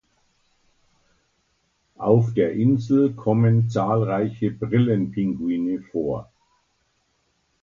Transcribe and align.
Auf 1.99 2.33
der 2.33 2.53
Insel 2.53 3.13
kommen 3.13 3.69
zahlreiche 3.69 4.49
Brillenpinguine 4.49 5.83
vor. 5.91 6.31